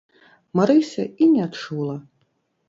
Марыся 0.59 1.05
і 1.27 1.27
не 1.35 1.45
чула. 1.59 1.97